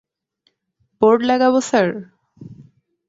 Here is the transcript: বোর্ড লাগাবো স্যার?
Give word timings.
বোর্ড 1.01 1.19
লাগাবো 1.29 1.59
স্যার? 1.69 1.87